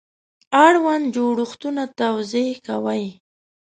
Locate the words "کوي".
2.67-3.05